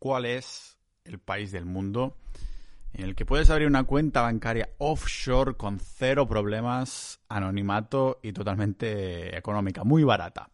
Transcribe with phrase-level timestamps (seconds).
[0.00, 2.16] cuál es el país del mundo
[2.92, 9.36] en el que puedes abrir una cuenta bancaria offshore con cero problemas, anonimato y totalmente
[9.36, 10.50] económica, muy barata.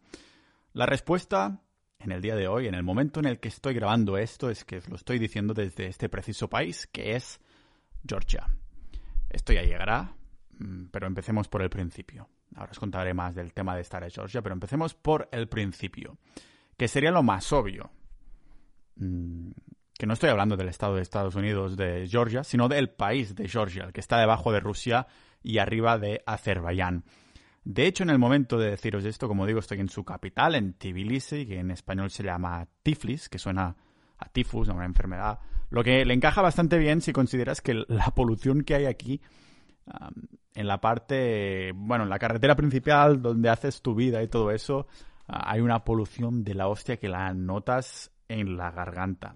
[0.73, 1.61] La respuesta
[1.99, 4.65] en el día de hoy, en el momento en el que estoy grabando esto, es
[4.65, 7.39] que os lo estoy diciendo desde este preciso país, que es
[8.07, 8.47] Georgia.
[9.29, 10.15] Esto ya llegará,
[10.59, 12.29] mm, pero empecemos por el principio.
[12.55, 16.17] Ahora os contaré más del tema de estar en Georgia, pero empecemos por el principio,
[16.77, 17.89] que sería lo más obvio.
[18.97, 19.51] Mm,
[19.97, 23.47] que no estoy hablando del estado de Estados Unidos de Georgia, sino del país de
[23.47, 25.07] Georgia, que está debajo de Rusia
[25.41, 27.03] y arriba de Azerbaiyán.
[27.63, 30.73] De hecho, en el momento de deciros esto, como digo, estoy en su capital, en
[30.73, 33.75] Tbilisi, que en español se llama Tiflis, que suena
[34.19, 35.39] a tifus, a una enfermedad,
[35.69, 39.21] lo que le encaja bastante bien si consideras que la polución que hay aquí
[40.53, 44.87] en la parte, bueno, en la carretera principal donde haces tu vida y todo eso,
[45.27, 49.35] ah, hay una polución de la hostia que la notas en la garganta.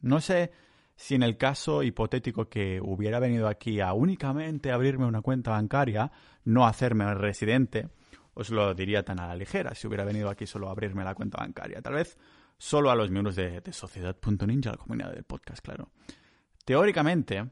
[0.00, 0.52] No sé
[0.96, 6.12] si en el caso hipotético que hubiera venido aquí a únicamente abrirme una cuenta bancaria,
[6.44, 7.88] no hacerme residente,
[8.34, 11.14] os lo diría tan a la ligera, si hubiera venido aquí solo a abrirme la
[11.14, 11.82] cuenta bancaria.
[11.82, 12.18] Tal vez
[12.58, 15.90] solo a los miembros de, de Sociedad.ninja, la comunidad del podcast, claro.
[16.64, 17.50] Teóricamente,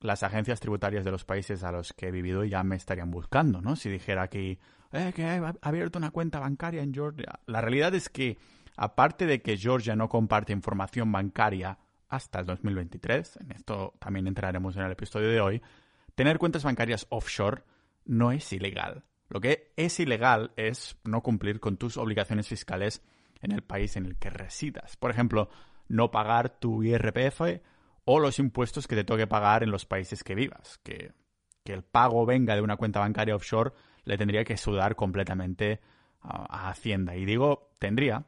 [0.00, 3.60] las agencias tributarias de los países a los que he vivido ya me estarían buscando,
[3.60, 3.76] ¿no?
[3.76, 4.58] Si dijera aquí,
[4.92, 7.40] eh, que he abierto una cuenta bancaria en Georgia.
[7.46, 8.36] La realidad es que,
[8.76, 11.78] aparte de que Georgia no comparte información bancaria
[12.08, 15.62] hasta el 2023, en esto también entraremos en el episodio de hoy,
[16.14, 17.64] tener cuentas bancarias offshore
[18.04, 19.04] no es ilegal.
[19.28, 23.02] Lo que es ilegal es no cumplir con tus obligaciones fiscales
[23.40, 24.96] en el país en el que residas.
[24.96, 25.48] Por ejemplo,
[25.88, 27.40] no pagar tu IRPF
[28.04, 30.78] o los impuestos que te toque pagar en los países que vivas.
[30.82, 31.12] Que,
[31.64, 33.72] que el pago venga de una cuenta bancaria offshore
[34.04, 35.80] le tendría que sudar completamente
[36.20, 37.16] a, a Hacienda.
[37.16, 38.26] Y digo tendría,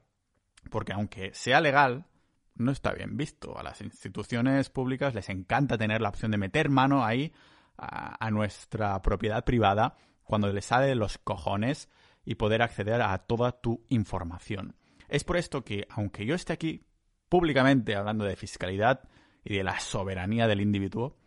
[0.70, 2.06] porque aunque sea legal,
[2.54, 3.58] no está bien visto.
[3.58, 7.32] A las instituciones públicas les encanta tener la opción de meter mano ahí
[7.76, 11.88] a, nuestra propiedad privada cuando les sale los cojones
[12.24, 14.76] y poder acceder a toda tu información.
[15.08, 16.86] Es por esto que, aunque yo esté aquí
[17.28, 19.08] públicamente hablando de fiscalidad
[19.44, 21.18] y de la soberanía del individuo,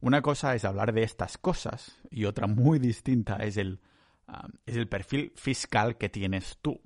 [0.00, 3.80] una cosa es hablar de estas cosas y otra muy distinta es el,
[4.28, 6.80] uh, es el perfil fiscal que tienes tú.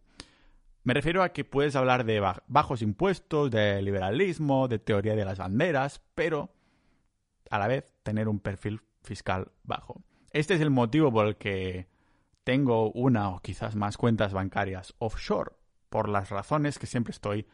[0.87, 5.37] Me refiero a que puedes hablar de bajos impuestos, de liberalismo, de teoría de las
[5.37, 6.55] banderas, pero
[7.51, 10.05] a la vez tener un perfil fiscal bajo.
[10.31, 11.89] Este es el motivo por el que
[12.45, 15.55] tengo una o quizás más cuentas bancarias offshore,
[15.89, 17.49] por las razones que siempre estoy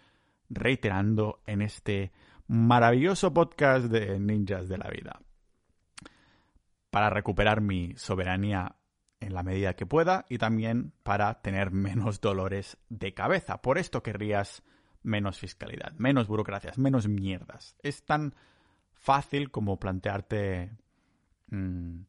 [0.50, 2.12] reiterando en este
[2.48, 5.22] maravilloso podcast de ninjas de la vida.
[6.90, 8.76] Para recuperar mi soberanía
[9.22, 13.62] en la medida que pueda y también para tener menos dolores de cabeza.
[13.62, 14.62] Por esto querrías
[15.02, 17.76] menos fiscalidad, menos burocracias, menos mierdas.
[17.82, 18.34] Es tan
[18.94, 20.72] fácil como plantearte
[21.48, 22.00] mmm,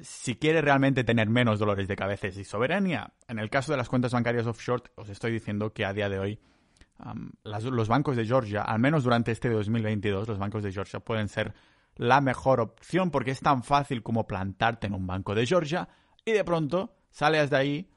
[0.00, 3.12] si quieres realmente tener menos dolores de cabeza y soberanía.
[3.28, 6.18] En el caso de las cuentas bancarias offshore, os estoy diciendo que a día de
[6.18, 6.40] hoy
[7.44, 11.52] los bancos de Georgia, al menos durante este 2022, los bancos de Georgia pueden ser
[11.96, 15.88] la mejor opción porque es tan fácil como plantarte en un banco de Georgia
[16.24, 17.88] y de pronto sales de ahí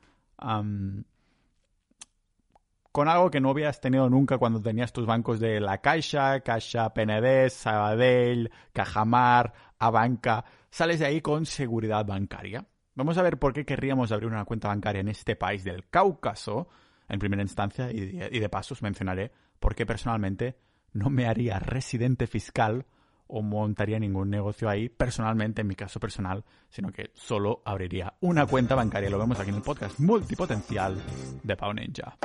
[2.92, 6.94] con algo que no habías tenido nunca cuando tenías tus bancos de La Caixa, Caixa
[6.94, 10.46] Penedés, Sabadell, Cajamar, Abanca.
[10.70, 12.66] Sales de ahí con seguridad bancaria.
[12.94, 16.70] Vamos a ver por qué querríamos abrir una cuenta bancaria en este país del Cáucaso,
[17.10, 20.58] en primera instancia, y de, y mencionaré por qué personalmente
[20.94, 22.86] no me haría residente fiscal
[23.28, 28.46] o montaría ningún negocio ahí personalmente, en mi caso personal, sino que solo abriría una
[28.46, 29.10] cuenta bancaria.
[29.10, 30.98] Lo vemos aquí en el podcast multipotencial
[31.44, 32.18] de Pau Ninja.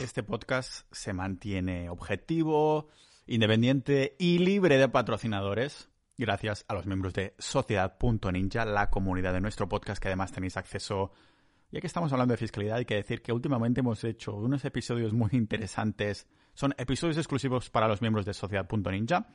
[0.00, 2.88] Este podcast se mantiene objetivo,
[3.26, 9.68] independiente y libre de patrocinadores gracias a los miembros de Sociedad.ninja, la comunidad de nuestro
[9.68, 11.12] podcast que además tenéis acceso
[11.70, 15.12] ya que estamos hablando de fiscalidad, hay que decir que últimamente hemos hecho unos episodios
[15.12, 16.26] muy interesantes.
[16.54, 19.26] Son episodios exclusivos para los miembros de Sociedad.ninja.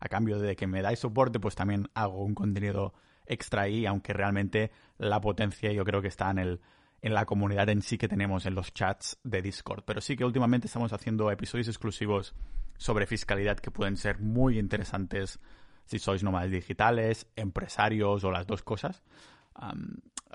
[0.00, 2.94] A cambio de que me dais soporte, pues también hago un contenido
[3.26, 6.60] extra ahí, aunque realmente la potencia yo creo que está en, el,
[7.02, 9.82] en la comunidad en sí que tenemos en los chats de Discord.
[9.84, 12.34] Pero sí que últimamente estamos haciendo episodios exclusivos
[12.76, 15.40] sobre fiscalidad que pueden ser muy interesantes
[15.84, 19.02] si sois nómadas digitales, empresarios o las dos cosas.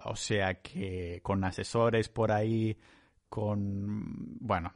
[0.05, 2.77] O sea que con asesores por ahí,
[3.29, 4.38] con...
[4.39, 4.73] Bueno,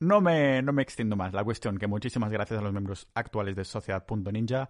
[0.00, 1.32] no me, no me extiendo más.
[1.32, 4.68] La cuestión que muchísimas gracias a los miembros actuales de Sociedad.ninja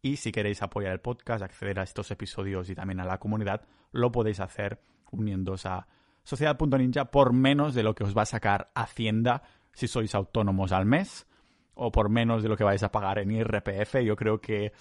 [0.00, 3.62] y si queréis apoyar el podcast, acceder a estos episodios y también a la comunidad,
[3.92, 5.86] lo podéis hacer uniéndose a
[6.22, 10.86] sociedad.ninja por menos de lo que os va a sacar Hacienda si sois autónomos al
[10.86, 11.26] mes
[11.74, 14.02] o por menos de lo que vais a pagar en IRPF.
[14.04, 14.72] Yo creo que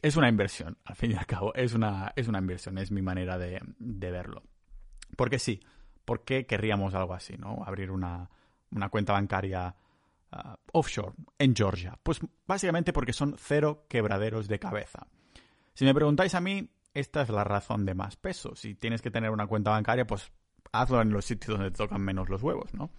[0.00, 3.02] es una inversión, al fin y al cabo, es una, es una inversión, es mi
[3.02, 4.42] manera de, verlo.
[5.16, 5.60] Porque sí,
[6.04, 7.62] ¿por qué querríamos algo así, no?
[7.66, 8.30] Abrir una,
[8.90, 9.74] cuenta bancaria
[10.32, 11.98] uh, offshore en Georgia.
[12.02, 15.06] Pues básicamente porque son cero quebraderos de cabeza.
[15.74, 18.54] Si me preguntáis a mí, esta es la razón de más peso.
[18.56, 20.32] Si tienes que tener una cuenta bancaria, pues
[20.72, 22.90] hazlo en los sitios donde te tocan menos los huevos, ¿no?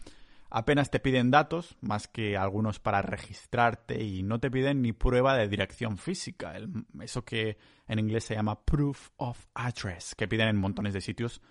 [0.58, 5.36] Apenas te piden datos, más que algunos para registrarte, y no te piden ni prueba
[5.36, 6.54] de dirección física,
[7.02, 7.58] eso que
[7.90, 11.42] en inglés se llama proof of address, que piden en montones de sitios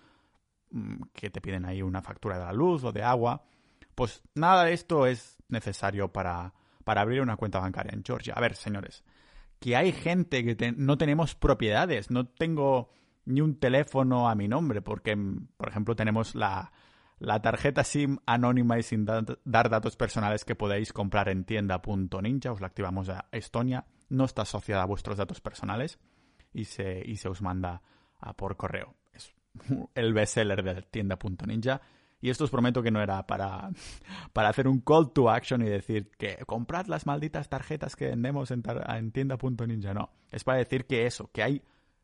[0.71, 3.45] mm, que te piden ahí una factura de la luz o de agua.
[3.93, 8.33] Pues nada de esto es necesario para, para abrir una cuenta bancaria en Georgia.
[8.35, 9.03] A ver, señores,
[9.59, 12.89] que hay gente que no tenemos propiedades, no tengo
[13.25, 15.15] ni un teléfono a mi nombre, porque,
[15.57, 16.71] por ejemplo, tenemos la,
[17.19, 22.61] la tarjeta SIM anónima y sin dar datos personales que podéis comprar en tienda.ninja, os
[22.61, 25.99] la activamos a Estonia, no está asociada a vuestros datos personales
[26.53, 27.81] y se, y se os manda
[28.35, 28.95] por correo.
[29.13, 29.33] Es
[29.95, 31.81] el bestseller de tienda.ninja.
[32.21, 33.69] Y esto os prometo que no era para,
[34.33, 38.51] para hacer un call to action y decir que comprad las malditas tarjetas que vendemos
[38.51, 39.93] en, en tienda.ninja.
[39.93, 41.61] No, es para decir que eso, que hay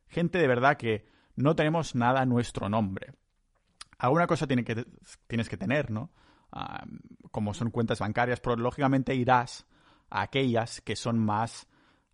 [0.07, 1.05] gente de verdad que
[1.35, 3.13] no tenemos nada a nuestro nombre.
[4.01, 4.83] Alguna cosa tiene que,
[5.27, 6.09] tienes que tener, ¿no?
[6.51, 6.83] Ah,
[7.29, 9.67] como son cuentas bancarias, pero lógicamente irás
[10.09, 11.67] a aquellas que son más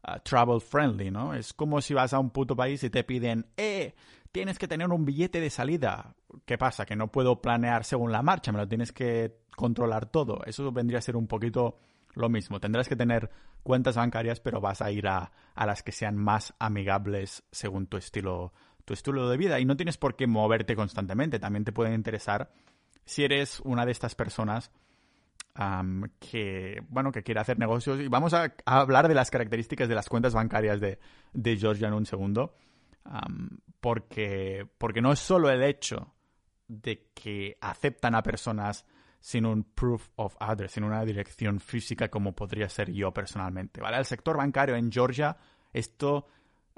[0.04, 1.34] ah, travel friendly, ¿no?
[1.34, 3.96] Es como si vas a un puto país y te piden, eh,
[4.34, 6.14] tienes que tener un billete de salida.
[6.46, 6.86] ¿Qué pasa?
[6.86, 10.44] Que no puedo planear según la marcha, me lo tienes que controlar todo.
[10.46, 11.78] Eso vendría a ser un poquito
[12.16, 12.60] lo mismo.
[12.60, 13.32] Tendrás que tener
[13.64, 17.96] cuentas bancarias, pero vas a ir a, a las que sean más amigables según tu
[17.96, 18.52] estilo,
[18.88, 19.60] tu estilo de vida.
[19.60, 21.40] Y no tienes por qué moverte constantemente.
[21.40, 22.54] También te pueden interesar
[23.04, 24.72] si eres una de estas personas
[26.20, 28.00] que, bueno, que quiere hacer negocios.
[28.00, 31.00] Y vamos a, hablar de las características de las cuentas bancarias de,
[31.34, 32.56] de Georgia en un segundo.
[33.82, 36.14] porque, porque no es solo el hecho
[36.70, 38.86] de que aceptan a personas
[39.20, 43.82] sin un proof of address, sin una dirección física como podría ser yo personalmente.
[43.82, 43.98] ¿vale?
[43.98, 45.36] Al sector bancario en Georgia
[45.74, 46.28] esto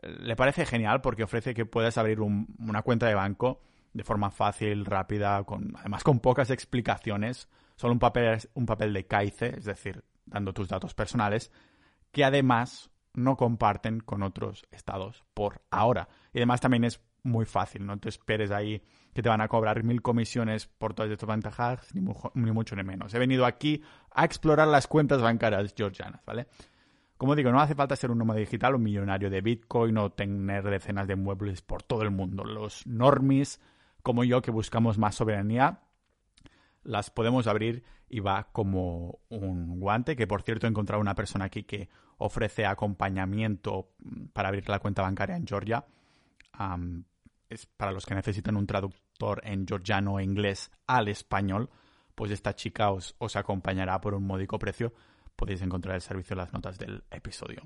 [0.01, 3.61] le parece genial porque ofrece que puedas abrir una cuenta de banco
[3.93, 9.07] de forma fácil, rápida, con, además con pocas explicaciones, solo un papel, un papel de
[9.07, 11.51] CAICE, es decir, dando tus datos personales,
[12.11, 16.07] que además no comparten con otros estados por ahora.
[16.33, 18.81] Y además también es muy fácil, no te esperes ahí
[19.13, 22.01] que te van a cobrar mil comisiones por todas estas ventajas, ni,
[22.35, 23.13] ni, mucho ni menos.
[23.13, 23.81] He venido aquí
[24.11, 26.47] a explorar las cuentas bancarias georgianas, ¿vale?
[27.19, 30.63] Como digo, no hace falta ser un nómada digital, un millonario de Bitcoin o tener
[30.63, 32.43] decenas de muebles por todo el mundo.
[32.43, 33.61] Los normies,
[34.01, 35.81] como yo, que buscamos más soberanía,
[36.81, 41.45] las podemos abrir y va como un guante, que por cierto he encontrado una persona
[41.45, 43.91] aquí que ofrece acompañamiento
[44.33, 45.85] para abrir la cuenta bancaria en Georgia
[47.49, 51.69] es para los que necesitan un traductor en georgiano e inglés al español,
[52.15, 54.93] pues esta chica os, os acompañará por un módico precio.
[55.39, 57.61] Podéis encontrar el servicio en las notas del episodio.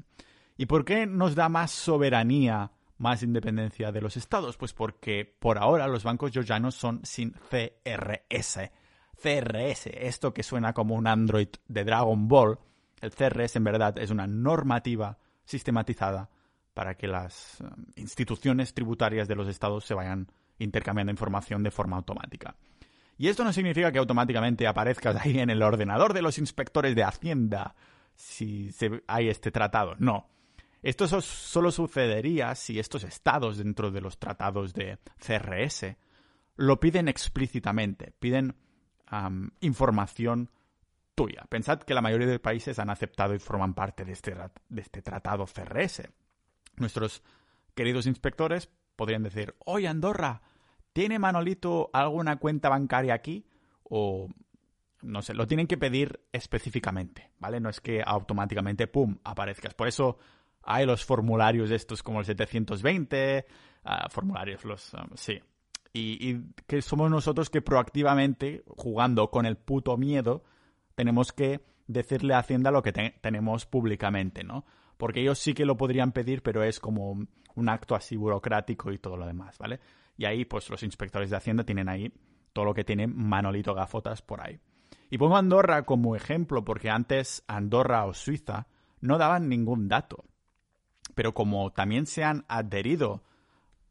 [0.55, 4.57] ¿Y por qué nos da más soberanía, más independencia de los estados?
[4.57, 8.69] Pues porque por ahora los bancos georgianos son sin CRS.
[9.19, 12.59] CRS, esto que suena como un Android de Dragon Ball,
[13.01, 16.29] el CRS en verdad es una normativa sistematizada
[16.75, 17.65] para que las eh,
[17.95, 20.27] instituciones tributarias de los estados se vayan
[20.59, 22.55] intercambiando información de forma automática.
[23.17, 27.03] Y esto no significa que automáticamente aparezcas ahí en el ordenador de los inspectores de
[27.03, 27.75] Hacienda
[28.15, 28.71] si
[29.07, 29.95] hay este tratado.
[29.99, 30.29] No.
[30.81, 35.95] Esto solo sucedería si estos estados dentro de los tratados de CRS
[36.55, 38.55] lo piden explícitamente, piden
[39.61, 40.49] información
[41.15, 41.45] tuya.
[41.49, 44.35] Pensad que la mayoría de países han aceptado y forman parte de este,
[44.69, 46.09] de este tratado CRS.
[46.77, 47.23] Nuestros
[47.75, 50.41] queridos inspectores podrían decir, oye Andorra,
[50.93, 53.45] ¿tiene Manolito alguna cuenta bancaria aquí?
[53.83, 54.27] O
[55.01, 57.59] no sé, lo tienen que pedir específicamente, ¿vale?
[57.59, 59.73] No es que automáticamente, ¡pum!, aparezcas.
[59.73, 60.17] Por eso
[60.61, 63.45] hay los formularios estos como el 720,
[63.83, 64.93] ah, formularios los...
[64.93, 65.41] Um, sí.
[65.91, 70.43] Y, que somos nosotros que proactivamente, jugando con el puto miedo,
[70.95, 74.65] tenemos que decirle a Hacienda lo que tenemos públicamente, ¿no?
[75.03, 78.99] porque ellos sí que lo podrían pedir, pero es como un acto así burocrático y
[78.99, 79.79] todo lo demás, ¿vale?
[80.23, 82.13] Y ahí, pues los inspectores de Hacienda tienen ahí
[82.53, 84.57] todo lo que tiene Manolito Gafotas por ahí.
[85.09, 88.67] Y pongo Andorra como ejemplo porque antes Andorra o Suiza
[89.01, 90.23] no daban ningún dato.
[91.13, 93.25] Pero como también se han adherido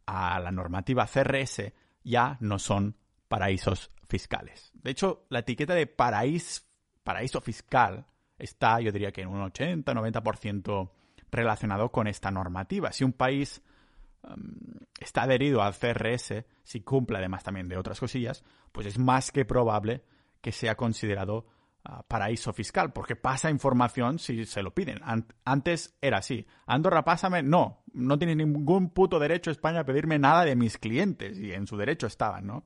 [0.06, 2.96] a la normativa CRS, ya no son
[3.28, 4.72] paraísos fiscales.
[4.72, 6.62] De hecho, la etiqueta de paraíso,
[7.04, 8.06] paraíso fiscal
[8.38, 10.90] está, yo diría que en un 80-90%
[11.30, 12.90] relacionado con esta normativa.
[12.90, 13.62] Si un país
[14.98, 19.44] está adherido al CRS, si cumple además también de otras cosillas, pues es más que
[19.44, 20.04] probable
[20.40, 21.46] que sea considerado
[21.88, 25.00] uh, paraíso fiscal, porque pasa información si se lo piden.
[25.44, 26.46] antes era así.
[26.66, 27.42] Andorra, pásame.
[27.42, 31.66] No, no tiene ningún puto derecho España a pedirme nada de mis clientes, y en
[31.66, 32.64] su derecho estaban, ¿no?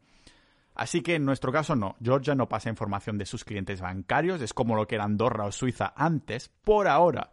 [0.75, 4.53] Así que en nuestro caso no, Georgia no pasa información de sus clientes bancarios, es
[4.53, 7.33] como lo que era Andorra o Suiza antes, por ahora.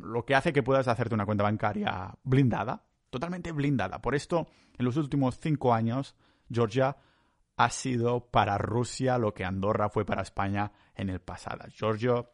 [0.00, 4.00] lo que hace que puedas hacerte una cuenta bancaria blindada, totalmente blindada.
[4.00, 6.14] Por esto, en los últimos cinco años,
[6.50, 6.96] Georgia
[7.56, 11.64] ha sido para Rusia lo que Andorra fue para España en el pasado.
[11.74, 12.24] Georgia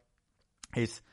[0.74, 1.04] es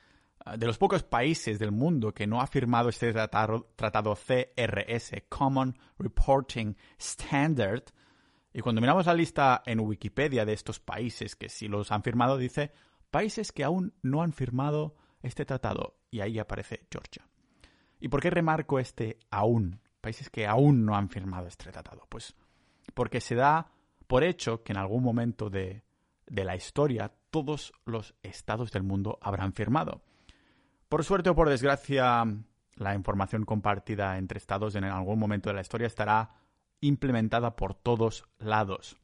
[0.45, 5.77] ah, de los pocos países del mundo que no ha firmado este tratado CRS, Common
[5.97, 7.83] Reporting Standard,
[8.53, 12.37] y cuando miramos la lista en Wikipedia de estos países que sí los han firmado,
[12.37, 12.73] dice
[13.09, 15.95] países que aún no han firmado este tratado.
[16.09, 17.30] Y ahí aparece Georgia.
[18.01, 19.79] ¿Y por qué remarco este aún?
[20.01, 22.07] Países que aún no han firmado este tratado.
[22.09, 22.35] Pues
[22.93, 23.71] porque se da
[24.07, 25.83] por hecho que en algún momento de,
[26.25, 30.01] de la historia todos los estados del mundo habrán firmado.
[30.89, 32.25] Por suerte o por desgracia,
[32.75, 36.31] la información compartida entre estados en algún momento de la historia estará
[36.81, 38.97] implementada por todos lados.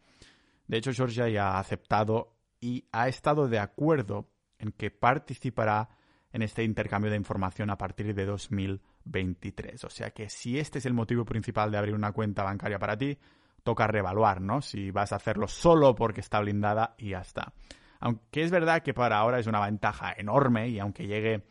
[0.68, 5.89] De hecho, Georgia ya ha aceptado y ha estado de acuerdo en que participará
[6.31, 9.84] en este intercambio de información a partir de 2023.
[9.84, 12.98] O sea que si este es el motivo principal de abrir una cuenta bancaria para
[12.98, 13.17] ti,
[13.63, 14.62] toca reevaluar, ¿no?
[14.62, 17.53] Si vas a hacerlo solo porque está blindada y ya está.
[18.00, 21.43] Aunque es verdad que para ahora es una ventaja enorme y aunque llegue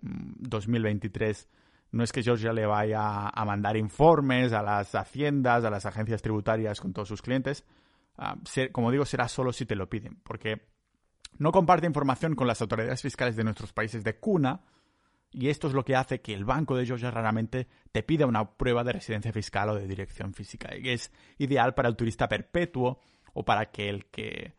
[0.00, 5.70] 2023 mm, no es que Georgia le vaya a mandar informes a las haciendas, a
[5.70, 7.64] las agencias tributarias con todos sus clientes.
[8.18, 8.36] Ah,
[8.72, 10.66] como digo, será solo si te lo piden, porque
[11.38, 14.62] no comparte información con las autoridades fiscales de nuestros países de cuna,
[15.32, 18.52] y esto es lo que hace que el banco de Georgia raramente te pida una
[18.52, 20.74] prueba de residencia fiscal o de dirección física.
[20.76, 23.00] Y es ideal para el turista perpetuo
[23.34, 24.54] o para aquel que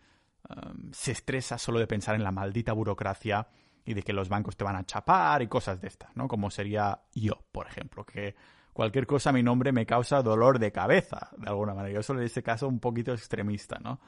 [0.49, 3.47] um, se estresa solo de pensar en la maldita burocracia
[3.85, 6.27] y de que los bancos te van a chapar y cosas de estas, ¿no?
[6.27, 8.35] Como sería yo, por ejemplo, que
[8.73, 11.95] cualquier cosa a mi nombre me causa dolor de cabeza, de alguna manera.
[11.95, 13.99] Yo soy en este caso un poquito extremista, ¿no?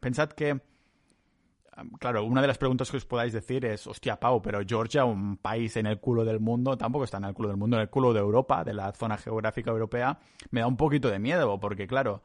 [0.00, 0.60] pensad que,
[1.98, 5.36] claro, una de las preguntas que os podáis decir es, hostia, Pau, pero Georgia, un
[5.36, 7.90] país en el culo del mundo, tampoco está en el culo del mundo, en el
[7.90, 10.18] culo de Europa, de la zona geográfica europea,
[10.50, 12.22] me da un poquito de miedo, porque claro,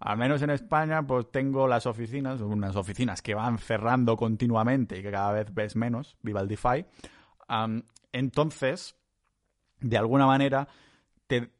[0.00, 5.02] al menos en España, pues tengo las oficinas, unas oficinas que van cerrando continuamente y
[5.02, 6.84] que cada vez ves menos, viva el DeFi.
[8.12, 8.96] entonces,
[9.80, 10.68] de alguna manera,
[11.26, 11.50] te,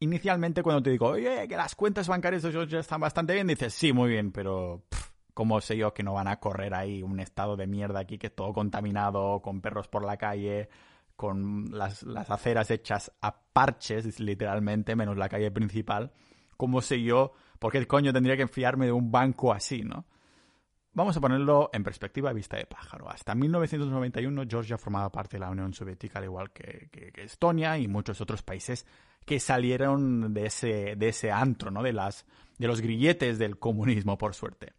[0.00, 3.72] inicialmente cuando te digo, oye, que las cuentas bancarias de Georgia están bastante bien, dices,
[3.72, 4.84] sí, muy bien, pero
[5.34, 8.28] ¿cómo sé yo que no van a correr ahí un estado de mierda aquí que
[8.28, 10.68] es todo contaminado, con perros por la calle,
[11.16, 16.12] con las, aceras hechas a parches, literalmente, menos la calle principal?
[16.56, 20.04] ¿Cómo sé yo ¿Por qué coño tendría que fiarme de un banco así, no?
[20.92, 23.08] Vamos a ponerlo en perspectiva a vista de pájaro.
[23.08, 28.20] Hasta 1991 Georgia formaba parte de la Unión Soviética, al igual que, Estonia y muchos
[28.20, 28.84] otros países
[29.24, 31.82] que salieron de ese, de ese antro, ¿no?
[31.82, 32.26] De, las,
[32.58, 34.74] de los grilletes del comunismo, por suerte.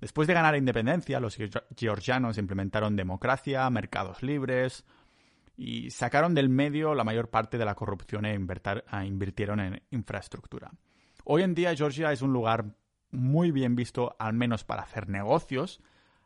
[0.00, 1.36] Después de ganar la independencia, los
[1.76, 4.84] georgianos implementaron democracia, mercados libres
[5.56, 10.70] y sacaron del medio la mayor parte de la corrupción e invirtieron en infraestructura.
[11.24, 12.76] Hoy en día Georgia es un lugar
[13.10, 15.80] muy bien visto, al menos para hacer negocios,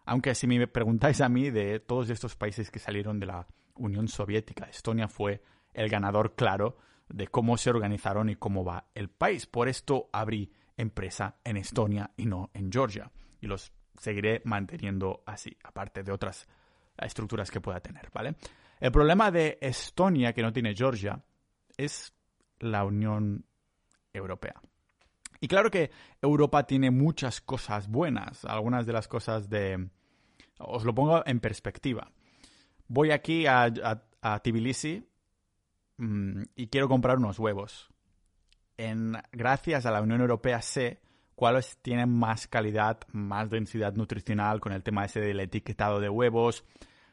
[0.05, 3.47] aunque si me preguntáis a mí de todos estos países que salieron de la
[3.77, 6.77] Unión Soviética, Estonia fue el ganador claro
[7.09, 9.47] de cómo se organizaron y cómo va el país.
[9.47, 13.11] Por esto abrí empresa en Estonia y no en Georgia.
[13.41, 16.49] Y los seguiré manteniendo así, aparte de otras
[16.97, 18.37] estructuras que pueda tener, ¿vale?
[18.79, 21.23] El problema de Estonia, que no tiene Georgia,
[21.77, 22.15] es
[22.61, 23.45] la Unión
[24.13, 24.55] Europea.
[25.41, 29.89] Y claro que Europa tiene muchas cosas buenas, algunas de las cosas de...
[30.59, 32.11] Os lo pongo en perspectiva.
[32.89, 33.73] Voy aquí a,
[34.43, 35.07] Tbilisi
[35.97, 37.89] mm, y quiero comprar unos huevos.
[38.77, 41.01] En, gracias a la Unión Europea sé
[41.41, 46.67] cuáles tienen más calidad, más densidad nutricional con el tema ese del etiquetado de huevos.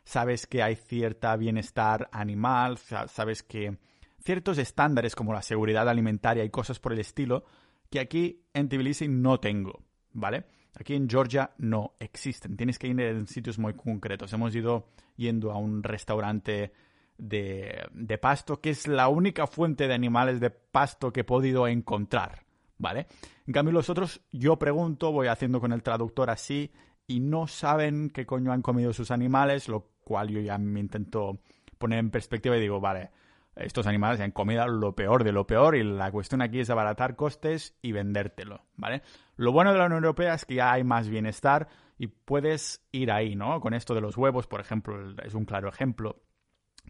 [0.03, 3.77] Sabes que hay cierta bienestar animal, sabes que
[4.19, 7.45] ciertos estándares como la seguridad alimentaria y cosas por el estilo
[7.89, 10.43] que aquí en Tbilisi no tengo, ¿vale?
[10.77, 12.57] Aquí en Georgia no existen.
[12.57, 14.33] Tienes que ir en sitios muy concretos.
[14.33, 16.73] Hemos ido yendo a un restaurante
[17.17, 22.46] de, pasto, que es la única fuente de animales de pasto que he podido encontrar.
[22.77, 23.07] ¿Vale?
[23.45, 26.71] En cambio los otros, yo pregunto, voy haciendo con el traductor así
[27.05, 31.39] y no saben qué coño han comido sus animales, lo cual yo ya me intento
[31.77, 33.11] poner en perspectiva y digo, vale,
[33.55, 37.15] estos animales han comido lo peor de lo peor y la cuestión aquí es abaratar
[37.15, 39.01] costes y vendértelo, ¿vale?
[39.35, 41.67] Lo bueno de la Unión Europea es que ya hay más bienestar
[41.97, 43.59] y puedes ir ahí, ¿no?
[43.59, 46.21] Con esto de los huevos, por ejemplo, es un claro ejemplo.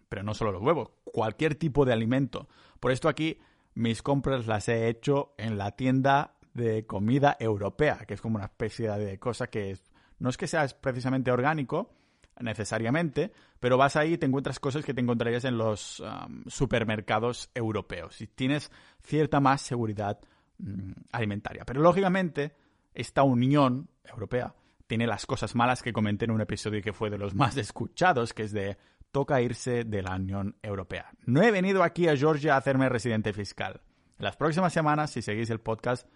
[0.09, 2.47] Pero no solo los huevos, cualquier tipo de alimento.
[2.79, 3.39] Por esto aquí
[3.77, 8.45] mis compras las he hecho en la tienda de comida europea, que es como una
[8.45, 9.77] especie de cosa que
[10.17, 11.93] no es que sea precisamente orgánico,
[12.39, 16.03] necesariamente, pero vas ahí y te encuentras cosas que te encontrarías en los
[16.47, 18.71] supermercados europeos y tienes
[19.03, 20.19] cierta más seguridad
[20.57, 21.63] mm, alimentaria.
[21.63, 22.55] Pero lógicamente,
[22.95, 24.55] esta Unión Europea
[24.87, 28.33] tiene las cosas malas que comenté en un episodio que fue de los más escuchados,
[28.33, 28.77] que es de
[29.17, 31.09] toca irse de la Unión Europea.
[31.25, 33.81] No he venido aquí a Georgia a hacerme residente fiscal.
[34.19, 36.07] Las próximas semanas, si seguís el podcast,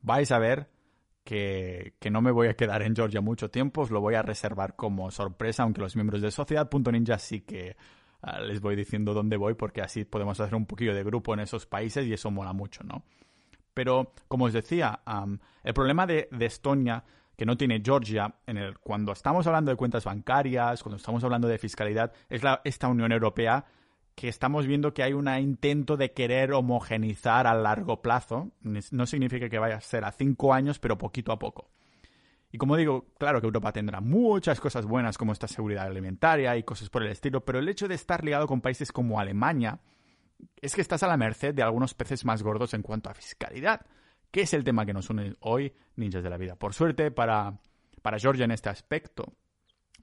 [0.00, 0.70] vais a ver
[1.22, 4.74] que, no me voy a quedar en Georgia mucho tiempo, os lo voy a reservar
[4.74, 7.76] como sorpresa, aunque los miembros de Sociedad.ninja sí que
[8.22, 11.40] ah, les voy diciendo dónde voy, porque así podemos hacer un poquillo de grupo en
[11.40, 13.04] esos países y eso mola mucho, ¿no?
[13.74, 15.00] Pero, como os decía,
[15.62, 17.04] el problema de Estonia
[17.40, 21.48] que no tiene Georgia, en el, cuando estamos hablando de cuentas bancarias, cuando estamos hablando
[21.48, 23.64] de fiscalidad, es la, esta Unión Europea
[24.14, 28.50] que estamos viendo que hay un intento de querer homogenizar a largo plazo.
[28.60, 31.70] No significa que vaya a ser a cinco años, pero poquito a poco.
[32.52, 36.62] Y como digo, claro que Europa tendrá muchas cosas buenas como esta seguridad alimentaria y
[36.62, 39.80] cosas por el estilo, pero el hecho de estar ligado con países como Alemania
[40.60, 43.86] es que estás a la merced de algunos peces más gordos en cuanto a fiscalidad
[44.30, 46.56] que es el tema que nos une hoy, ninjas de la vida.
[46.56, 47.58] Por suerte para,
[48.02, 49.32] para Georgia en este aspecto,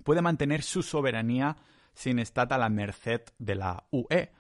[0.03, 1.57] puede mantener su soberanía
[1.93, 4.31] sin estar a la merced de la UE.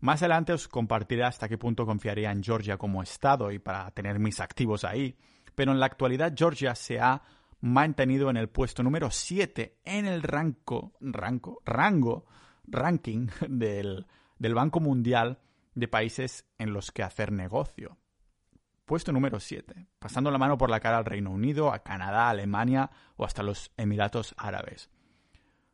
[0.00, 4.18] Más adelante os compartiré hasta qué punto confiaría en Georgia como Estado y para tener
[4.18, 5.16] mis activos ahí,
[5.54, 7.22] pero en la actualidad Georgia se ha
[7.60, 12.26] mantenido en el puesto número 7 en el rango, rango, rango
[12.66, 14.06] ranking del,
[14.38, 15.38] del Banco Mundial
[15.74, 17.98] de países en los que hacer negocio.
[18.84, 22.90] Puesto número 7, pasando la mano por la cara al Reino Unido, a Canadá, Alemania
[23.16, 24.90] o hasta los Emiratos Árabes.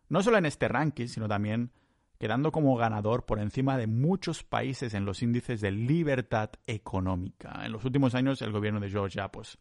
[0.08, 1.72] No solo en este ranking, sino también
[2.20, 7.64] quedando como ganador por encima de muchos países en los índices de libertad económica.
[7.64, 9.58] En los últimos años el gobierno de Georgia pues,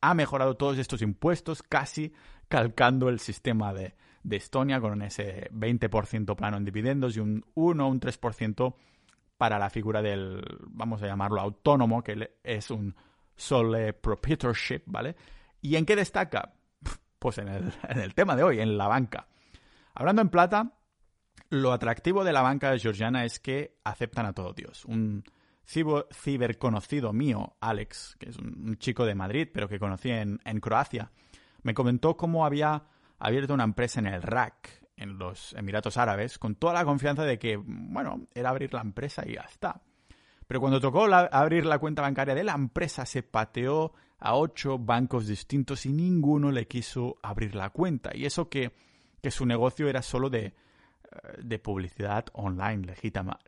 [0.00, 2.12] ha mejorado todos estos impuestos casi
[2.48, 7.86] calcando el sistema de, de Estonia con ese 20% plano en dividendos y un 1
[7.86, 8.74] o un 3%
[9.40, 12.94] para la figura del, vamos a llamarlo autónomo, que es un
[13.34, 15.16] sole proprietorship, ¿vale?
[15.62, 16.52] ¿Y en qué destaca?
[17.18, 19.28] Pues en el, tema de hoy, en la banca.
[19.94, 20.74] Hablando en plata,
[21.48, 24.84] lo atractivo de la banca georgiana es que aceptan a todo Dios.
[24.84, 25.24] Un
[25.66, 31.12] ciberconocido mío, Alex, que es un, chico de Madrid, pero que conocí en, en Croacia,
[31.62, 32.84] me comentó cómo había
[33.18, 37.38] abierto una empresa en el RAC, en los Emiratos Árabes con toda la confianza de
[37.38, 39.80] que, bueno, era abrir la empresa y ya está.
[40.46, 45.26] Pero cuando tocó abrir la cuenta bancaria de la empresa, se pateó a ocho bancos
[45.26, 48.10] distintos y ninguno le quiso abrir la cuenta.
[48.14, 48.72] Y eso que,
[49.22, 50.54] que su negocio era solo de, eh,
[51.42, 52.94] de publicidad online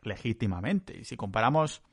[0.01, 0.97] legítimamente.
[0.97, 1.83] Y si comparamos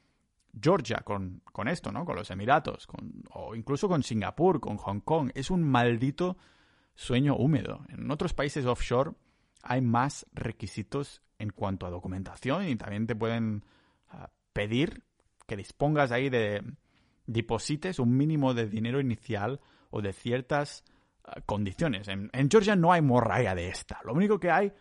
[0.59, 2.05] Georgia con, con, esto, ¿no?
[2.05, 6.39] Con los Emiratos, con, o incluso con Singapur, con Hong Kong, es un maldito
[6.95, 7.85] sueño húmedo.
[7.89, 9.13] En otros países offshore
[9.63, 13.65] hay más requisitos en cuanto a documentación y también te pueden
[14.09, 15.05] ah, pedir
[15.47, 16.63] que dispongas ahí de
[17.27, 20.85] deposites un mínimo de dinero inicial o de ciertas
[21.25, 22.09] ah, condiciones.
[22.09, 24.01] En, Georgia no hay morralla de esta.
[24.05, 24.73] Lo único que hay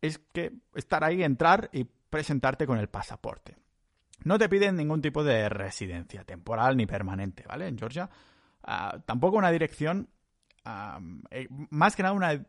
[0.00, 3.56] es que estar ahí, entrar y presentarte con el pasaporte.
[4.24, 7.66] No te piden ningún tipo de residencia temporal ni permanente, ¿vale?
[7.66, 8.08] En Georgia.
[8.62, 10.08] Ah, tampoco una dirección,
[11.30, 12.44] eh, más que nada una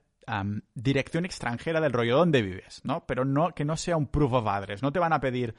[0.74, 3.06] dirección extranjera del rollo donde vives, ¿no?
[3.06, 4.82] Pero no que no sea un proof of address.
[4.82, 5.56] No te van a pedir,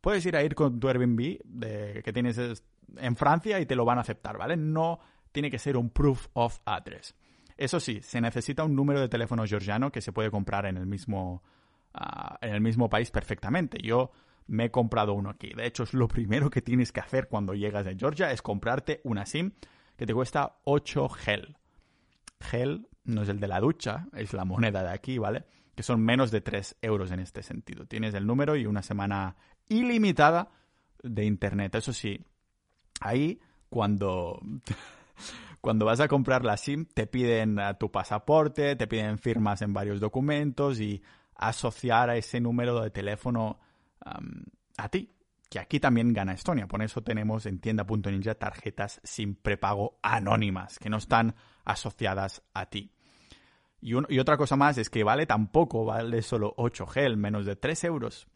[0.00, 2.38] puedes ir a ir con tu Airbnb de, que tienes
[2.96, 4.56] en Francia y te lo van a aceptar, ¿vale?
[4.56, 5.00] No
[5.32, 7.14] tiene que ser un proof of address.
[7.56, 10.86] Eso sí, se necesita un número de teléfono georgiano que se puede comprar en el
[10.86, 11.42] mismo,
[11.94, 13.78] ah, en el mismo país perfectamente.
[13.82, 14.10] Yo
[14.46, 15.52] me he comprado uno aquí.
[15.54, 19.00] De hecho, es lo primero que tienes que hacer cuando llegas a Georgia, es comprarte
[19.04, 19.52] una SIM
[19.96, 21.56] que te cuesta 8 gel.
[22.40, 25.44] Gel no es el de la ducha, es la moneda de aquí, ¿vale?
[25.74, 27.86] Que son menos de 3 euros en este sentido.
[27.86, 29.36] Tienes el número y una semana
[29.68, 30.50] ilimitada
[31.02, 31.74] de internet.
[31.74, 32.24] Eso sí,
[33.00, 34.40] ahí cuando,
[35.60, 40.00] cuando vas a comprar la SIM te piden tu pasaporte, te piden firmas en varios
[40.00, 41.02] documentos y
[41.34, 43.58] asociar a ese número de teléfono
[44.76, 45.10] a ti.
[45.48, 46.66] que aquí también gana Estonia.
[46.66, 51.34] Por eso tenemos en tienda.ninja tarjetas sin prepago anónimas, que no están
[51.64, 52.92] asociadas a ti.
[53.80, 57.56] Y, y, otra cosa más es que vale tampoco, vale solo 8 gel, menos de
[57.56, 58.26] 3 euros.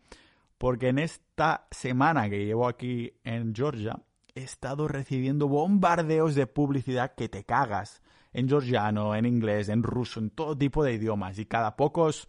[0.58, 4.02] Porque en esta semana que llevo aquí en Georgia,
[4.34, 8.02] he estado recibiendo bombardeos de publicidad que te cagas.
[8.32, 11.38] En georgiano, en inglés, en ruso, en todo tipo de idiomas.
[11.38, 12.28] Y cada pocos,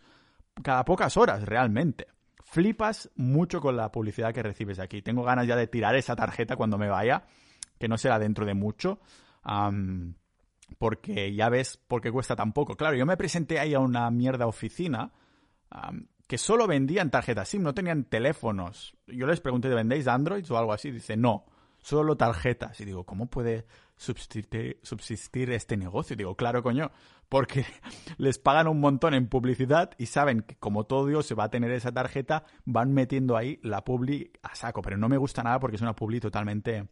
[0.64, 2.08] cada pocas horas realmente
[2.48, 5.02] flipas mucho con la publicidad que recibes aquí.
[5.02, 7.24] Tengo ganas ya de tirar esa tarjeta cuando me vaya,
[7.78, 9.00] que no será dentro de mucho.
[10.77, 12.75] Porque ya ves por qué cuesta tan poco.
[12.75, 15.12] Claro, yo me presenté ahí a una mierda oficina
[16.27, 18.95] que solo vendían tarjetas SIM, no tenían teléfonos.
[19.08, 20.91] Yo les pregunté, ¿vendéis Android o algo así?
[20.91, 21.45] Dice, no,
[21.80, 22.80] solo tarjetas.
[22.82, 26.15] Y digo, ¿cómo puede subsistir, este negocio?
[26.15, 26.91] digo, claro, coño,
[27.30, 27.65] porque
[28.17, 31.49] les pagan un montón en publicidad y saben que como todo Dios se va a
[31.49, 34.82] tener esa tarjeta, van metiendo ahí la publi a saco.
[34.82, 36.89] Pero no me gusta nada porque es una publi totalmente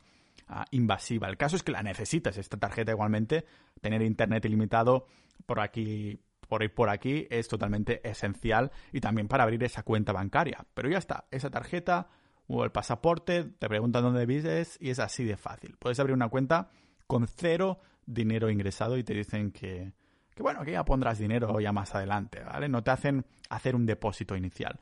[0.47, 1.27] ah, invasiva.
[1.27, 3.45] El caso es que la necesitas, esta tarjeta igualmente.
[3.81, 5.08] Tener internet ilimitado
[5.45, 10.13] por aquí, por ir por aquí es totalmente esencial y también para abrir esa cuenta
[10.13, 10.65] bancaria.
[10.73, 12.08] Pero ya está, esa tarjeta
[12.47, 15.77] o el pasaporte, te preguntan dónde vives y es así de fácil.
[15.79, 16.69] Puedes abrir una cuenta
[17.08, 19.93] con cero dinero ingresado y te dicen que,
[20.36, 22.69] que bueno, que ya pondrás dinero ya más adelante, ¿vale?
[22.69, 24.79] No te hacen hacer un depósito inicial.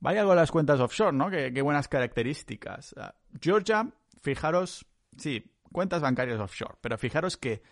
[0.01, 1.31] Vaya algo las cuentas offshore, ¿no?
[1.31, 2.95] Qué, buenas características.
[2.99, 3.89] Ah, Georgia,
[4.21, 4.87] fijaros,
[5.17, 7.63] sí, cuentas bancarias offshore, pero fijaros que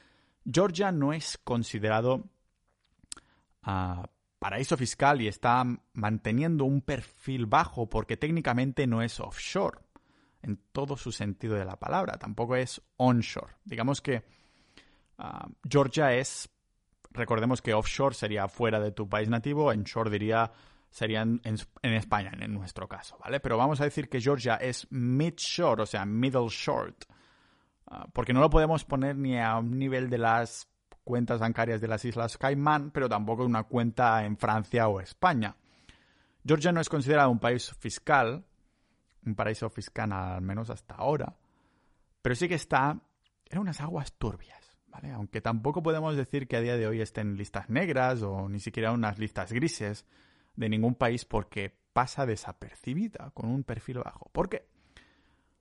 [0.51, 2.25] Georgia no es considerado
[3.67, 4.03] uh,
[4.39, 9.79] paraíso fiscal y está manteniendo un perfil bajo porque técnicamente no es offshore
[10.43, 13.55] en todo su sentido de la palabra, tampoco es onshore.
[13.65, 14.25] Digamos que
[15.19, 16.51] ah, Georgia es,
[17.13, 20.51] recordemos que offshore sería fuera de tu país nativo, onshore diría
[20.93, 21.41] sería en,
[21.83, 23.41] España, en nuestro caso, ¿vale?
[23.41, 27.07] Pero vamos a decir que Georgia es mid-shore, o sea, middle short,
[27.87, 30.69] ah, porque no lo podemos poner ni a un nivel de las
[31.03, 35.57] cuentas bancarias de las Islas Caimán, pero tampoco una cuenta en Francia o España.
[36.47, 38.45] Georgia no es considerado un país fiscal,
[39.25, 41.35] un paraíso fiscal al menos hasta ahora,
[42.21, 43.01] pero sí que está
[43.47, 44.62] en unas aguas turbias,
[45.15, 48.61] Aunque tampoco podemos decir que a día de hoy esté en listas negras o ni
[48.61, 50.07] siquiera unas listas grises
[50.55, 54.31] de ningún país porque pasa desapercibida, con un perfil bajo.
[54.33, 54.67] ¿Por qué?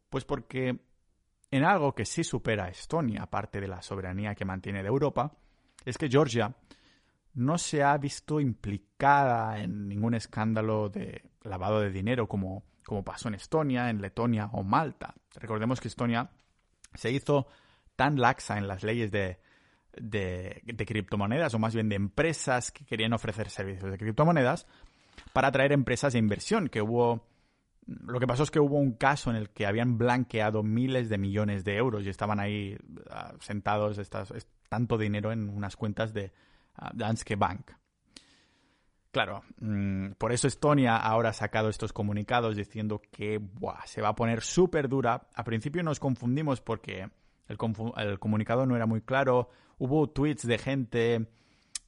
[0.10, 0.80] Pues porque
[1.50, 5.34] en algo que sí supera a Estonia, aparte de la soberanía que mantiene de Europa,
[5.86, 6.56] es que Georgia
[7.34, 13.30] no se ha visto implicada en ningún escándalo de lavado de dinero como, como pasó
[13.30, 15.15] en Estonia, en Letonia o Malta.
[15.36, 16.30] Recordemos que Estonia
[16.94, 17.48] se hizo
[18.01, 19.37] tan laxa en las leyes de,
[19.95, 24.65] de, criptomonedas, o más bien de empresas que querían ofrecer servicios de criptomonedas,
[25.33, 27.27] para atraer empresas de inversión, que hubo
[27.85, 31.19] lo que pasó es que hubo un caso en el que habían blanqueado miles de
[31.19, 32.75] millones de euros y estaban ahí
[33.11, 34.33] ah, sentados estas,
[34.67, 36.31] tanto dinero en unas cuentas de
[36.77, 37.69] ah, Danske Bank.
[39.11, 43.39] Claro, mm, por eso Estonia ahora ha sacado estos comunicados diciendo que
[43.85, 45.27] se va a poner súper dura.
[45.35, 47.11] A principio nos confundimos porque
[47.51, 49.49] el, comunicado no era muy claro.
[49.77, 51.27] Hubo tweets de gente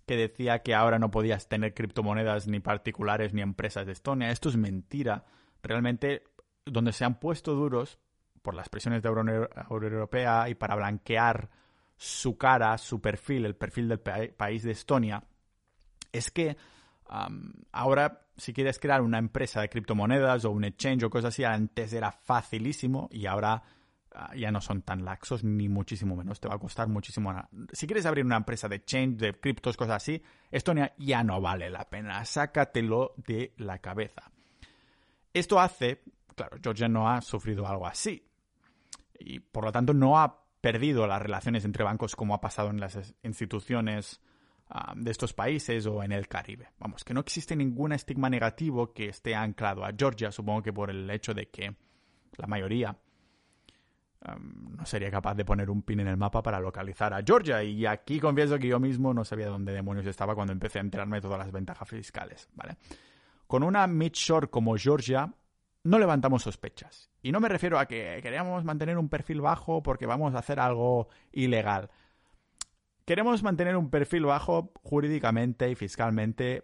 [0.05, 4.29] que decía que ahora no podías tener criptomonedas ni particulares ni empresas de Estonia.
[4.29, 5.25] Esto es mentira
[5.61, 6.23] realmente
[6.65, 7.99] donde se han puesto duros
[8.41, 9.23] por las presiones de Euro
[9.69, 11.49] Europea y para blanquear
[11.95, 15.23] su cara, su perfil, el perfil del país de Estonia,
[16.11, 16.57] es que
[17.71, 21.93] ahora si quieres crear una empresa de criptomonedas o un exchange o cosas así, antes
[21.93, 23.63] era facilísimo y ahora ah,
[24.35, 27.33] ya no son tan laxos ni muchísimo menos, te va a costar muchísimo.
[27.71, 30.21] Si quieres abrir una empresa de exchange, de criptos, cosas así,
[30.51, 34.31] Estonia ya no vale la pena, sácatelo de la cabeza.
[35.33, 36.03] Esto hace,
[36.35, 38.27] claro, Georgia no ha sufrido algo así.
[39.19, 42.79] Y por lo tanto no ha perdido las relaciones entre bancos como ha pasado en
[42.79, 44.21] las instituciones
[44.69, 46.69] ah, de estos países o en el Caribe.
[46.79, 50.89] Vamos, que no existe ningún estigma negativo que esté anclado a Georgia, supongo que por
[50.89, 51.75] el hecho de que
[52.37, 52.95] la mayoría
[54.37, 57.63] no sería capaz de poner un pin en el mapa para localizar a Georgia.
[57.63, 61.17] Y aquí confieso que yo mismo no sabía dónde demonios estaba cuando empecé a enterarme
[61.17, 62.77] de todas las ventajas fiscales, ¿vale?
[63.53, 65.31] con una midshore como Georgia
[65.83, 67.11] no levantamos sospechas.
[67.21, 70.59] Y no me refiero a que queremos mantener un perfil bajo porque vamos a hacer
[70.59, 71.91] algo ilegal.
[73.05, 76.63] Queremos mantener un perfil bajo jurídicamente y fiscalmente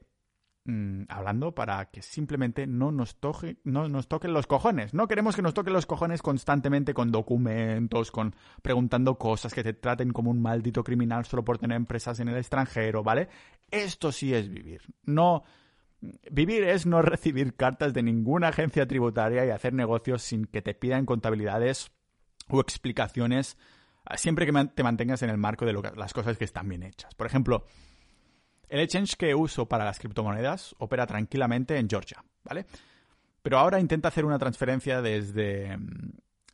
[0.65, 4.93] mm, hablando para que simplemente no nos, toque, no nos toquen los cojones.
[4.93, 9.73] No queremos que nos toquen los cojones constantemente con documentos, con preguntando cosas, que te
[9.73, 13.29] traten como un maldito criminal solo por tener empresas en el extranjero, ¿vale?
[13.71, 14.81] Esto sí es vivir.
[15.03, 15.43] No
[16.31, 20.73] Vivir es no recibir cartas de ninguna agencia tributaria y hacer negocios sin que te
[20.73, 21.91] pidan contabilidades
[22.47, 23.57] o explicaciones
[24.05, 27.13] ah, siempre que te mantengas en el marco de las cosas que están bien hechas.
[27.15, 27.65] Por ejemplo,
[28.69, 32.65] el exchange que uso para las criptomonedas opera tranquilamente en Georgia, ¿vale?
[33.41, 35.77] Pero ahora intenta hacer una transferencia desde,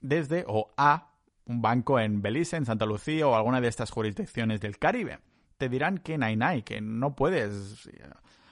[0.01, 1.11] desde o a
[1.45, 5.19] un banco en Belice, en Santa Lucía o alguna de estas jurisdicciones del Caribe.
[5.57, 6.17] Te dirán que
[6.63, 7.89] que no puedes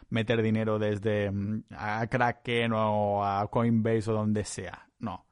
[0.10, 4.88] meter dinero desde mm, a Kraken o a Coinbase o donde sea.
[5.00, 5.26] No.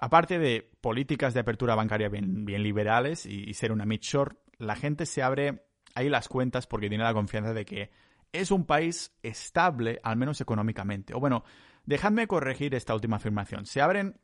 [0.00, 5.22] Aparte de políticas de apertura bancaria bien, liberales y, ser una mid-short, la gente se
[5.22, 7.90] abre ahí las cuentas porque tiene la confianza de que
[8.32, 11.14] es un país estable, al menos económicamente.
[11.14, 11.44] O bueno,
[11.84, 13.66] dejadme corregir esta última afirmación.
[13.66, 14.20] Se abren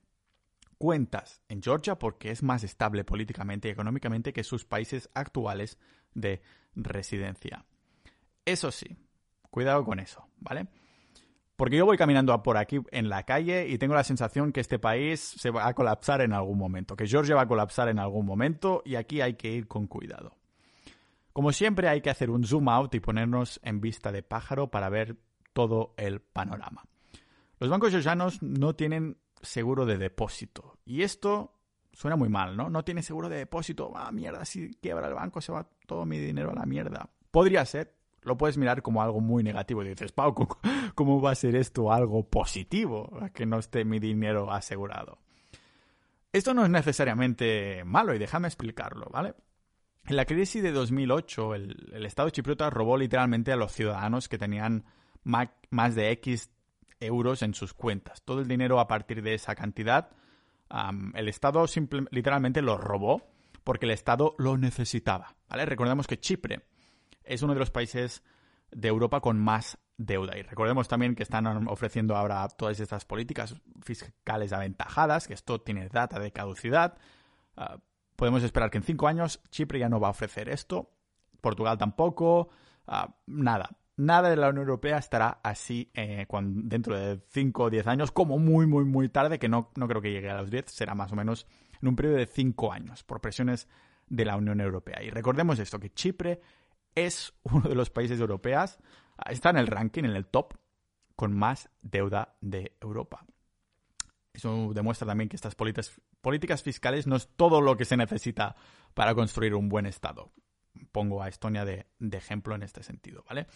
[0.79, 5.79] cuentas en Georgia porque es más estable políticamente y económicamente que sus países actuales
[6.15, 6.43] de
[6.75, 7.65] residencia.
[8.45, 8.97] Eso sí,
[9.55, 10.67] Cuidado con eso, ¿vale?
[11.55, 14.81] Porque yo voy caminando por aquí en la calle y tengo la sensación que este
[14.81, 18.27] país se va a colapsar en algún momento, que Georgia va a colapsar en algún
[18.27, 20.35] momento y aquí hay que ir con cuidado.
[21.35, 24.89] Como siempre hay que hacer un zoom out y ponernos en vista de pájaro para
[24.89, 25.17] ver
[25.53, 26.85] todo el panorama.
[27.59, 31.53] Los bancos georgianos no tienen seguro de depósito y esto
[31.93, 32.71] suena muy mal, ¿no?
[32.71, 33.93] No tiene seguro de depósito.
[33.97, 37.11] Ah, mierda, si quiebra el banco se va todo mi dinero a la mierda.
[37.33, 40.37] Podría ser, lo puedes mirar como algo muy negativo y dices, Pau,
[40.95, 43.11] ¿cómo va a ser esto algo positivo?
[43.35, 45.19] Que no esté mi dinero asegurado.
[46.33, 49.35] Esto no es necesariamente malo y déjame explicarlo, ¿vale?
[50.07, 54.85] En la crisis de 2008, el, Estado chipriota robó literalmente a los ciudadanos que tenían
[55.23, 56.51] más de X
[57.01, 58.23] euros en sus cuentas.
[58.23, 60.11] Todo el dinero a partir de esa cantidad,
[61.15, 61.65] el Estado
[62.11, 63.23] literalmente lo robó
[63.65, 65.65] porque el Estado lo necesitaba, ¿vale?
[65.65, 66.67] Recordemos que Chipre
[67.23, 68.23] es uno de los países
[68.71, 70.37] de Europa con más deuda.
[70.37, 75.89] Y recordemos también que están ofreciendo ahora todas estas políticas fiscales aventajadas, que esto tiene
[75.89, 76.99] data de caducidad.
[77.57, 77.79] Ah,
[78.17, 80.91] podemos esperar que en cinco años Chipre ya no va a ofrecer esto,
[81.41, 82.49] Portugal tampoco,
[82.87, 83.71] ah, nada.
[83.97, 88.39] Nada de la Unión Europea estará así eh, dentro de cinco o diez años, como
[88.39, 91.13] muy, muy, muy tarde, que no, no creo que llegue a los diez, será más
[91.13, 91.47] o menos
[91.81, 93.69] en un periodo de cinco años, por presiones
[94.09, 95.01] de la Unión Europea.
[95.03, 96.41] Y recordemos esto, que Chipre
[96.95, 98.79] es uno de los países europeos,
[99.31, 100.55] está en el ranking, en el top,
[101.15, 103.25] con más deuda de Europa.
[104.35, 108.57] Eso demuestra también que estas políticas fiscales no es todo lo que se necesita
[108.93, 110.33] para construir un buen Estado.
[110.91, 113.47] Pongo a Estonia de, ejemplo en este sentido, ¿vale?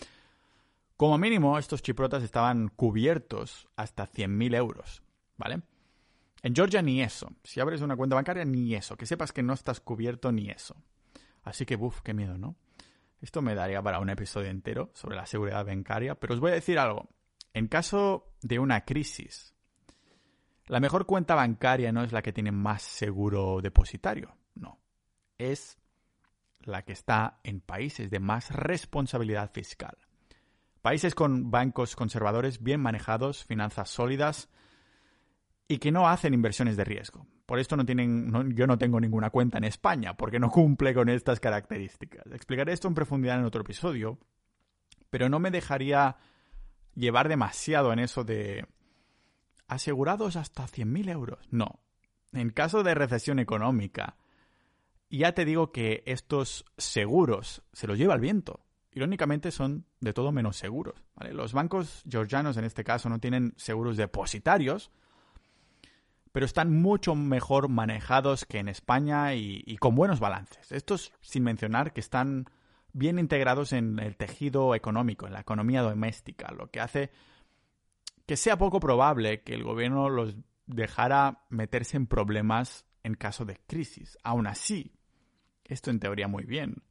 [0.96, 5.02] Como mínimo, estos chiprotas estaban cubiertos hasta 100.000 euros,
[5.36, 5.62] ¿vale?
[6.42, 7.32] En Georgia ni eso.
[7.42, 8.96] Si abres una cuenta bancaria, ni eso.
[8.96, 10.76] Que sepas que no estás cubierto ni eso.
[11.42, 12.56] Así que, buf, qué miedo, ¿no?
[13.20, 16.54] Esto me daría para un episodio entero sobre la seguridad bancaria, pero os voy a
[16.54, 17.08] decir algo.
[17.52, 19.54] En caso de una crisis,
[20.68, 24.78] la mejor cuenta bancaria no es la que tiene más seguro depositario, no.
[25.38, 25.78] Es
[26.60, 29.96] la que está en países de más responsabilidad fiscal.
[30.82, 34.48] Países con bancos conservadores bien manejados, finanzas sólidas
[35.66, 37.26] y que no hacen inversiones de riesgo.
[37.46, 41.08] Por esto no tienen, yo no tengo ninguna cuenta en España, porque no cumple con
[41.08, 42.26] estas características.
[42.26, 44.18] Explicaré esto en profundidad en otro episodio,
[45.08, 46.16] pero no me dejaría
[46.94, 48.66] llevar demasiado en eso de
[49.68, 51.38] asegurados hasta 100.000 euros.
[51.50, 51.80] No.
[52.32, 54.16] En caso de recesión económica,
[55.10, 58.60] ya te digo que estos seguros se los lleva el viento.
[58.92, 61.04] Irónicamente son de todo menos seguros.
[61.30, 64.90] Los bancos georgianos en este caso no tienen seguros depositarios,
[66.32, 70.72] pero están mucho mejor manejados que en España y, con buenos balances.
[70.72, 72.46] Estos sin mencionar que están
[72.92, 77.10] bien integrados en el tejido económico, en la economía doméstica, lo que hace
[78.28, 80.36] que sea poco probable que el gobierno los
[80.66, 84.18] dejara meterse en problemas en caso de crisis.
[84.22, 84.92] Aún así,
[85.64, 86.82] esto en teoría muy bien.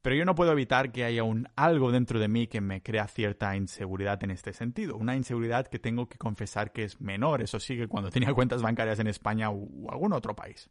[0.00, 3.08] Pero yo no puedo evitar que haya un algo dentro de mí que me crea
[3.08, 4.96] cierta inseguridad en este sentido.
[4.96, 8.62] Una inseguridad que tengo que confesar que es menor, eso sí, que cuando tenía cuentas
[8.62, 10.70] bancarias en España o, algún otro país.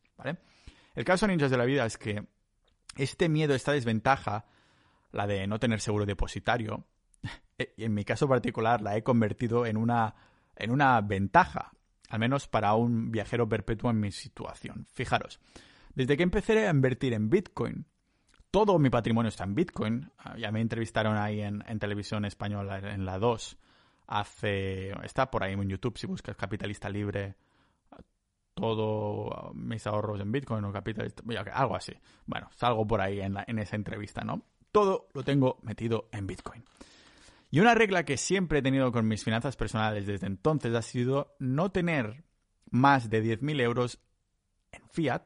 [0.95, 2.25] El caso ninjas de la vida es que
[2.97, 4.47] este miedo, esta desventaja,
[5.11, 6.87] la de no tener seguro depositario,
[7.57, 10.15] en mi caso particular la he convertido en una,
[10.55, 11.71] en una ventaja,
[12.09, 14.85] al menos para un viajero perpetuo en mi situación.
[14.91, 15.39] Fijaros,
[15.93, 17.85] desde que empecé a invertir en Bitcoin,
[18.51, 20.11] todo mi patrimonio está en Bitcoin.
[20.17, 23.57] Ah, ya me entrevistaron ahí en, televisión española, en la 2,
[24.07, 24.91] hace...
[25.03, 27.35] Está por ahí en YouTube si buscas Capitalista Libre,
[28.53, 31.23] todo ah, mis ahorros en Bitcoin o Capitalista...
[31.53, 31.93] Algo así.
[32.25, 34.43] Bueno, salgo por ahí en, en esa entrevista, ¿no?
[34.71, 36.63] Todo lo tengo metido en Bitcoin.
[37.51, 41.35] Y una regla que siempre he tenido con mis finanzas personales desde entonces ha sido
[41.39, 42.23] no tener
[42.69, 43.99] más de 10.000 euros
[44.71, 45.23] en fiat,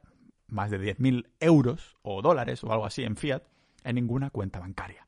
[0.47, 3.43] más de 10.000 euros o dólares o algo así en fiat,
[3.83, 5.05] en ninguna cuenta bancaria.